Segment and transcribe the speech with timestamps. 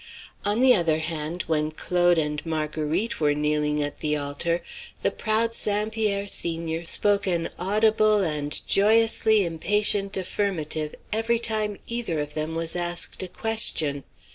[0.43, 4.63] On the other hand, when Claude and Marguerite were kneeling at the altar
[5.03, 5.91] the proud St.
[5.93, 12.75] Pierre, senior, spoke an audible and joyously impatient affirmative every time either of them was
[12.75, 14.03] asked a question.